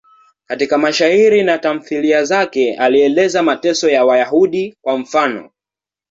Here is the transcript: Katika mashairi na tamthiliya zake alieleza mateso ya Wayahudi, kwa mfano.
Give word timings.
Katika 0.45 0.77
mashairi 0.77 1.43
na 1.43 1.57
tamthiliya 1.57 2.23
zake 2.23 2.75
alieleza 2.77 3.43
mateso 3.43 3.89
ya 3.89 4.05
Wayahudi, 4.05 4.77
kwa 4.81 4.97
mfano. 4.97 5.49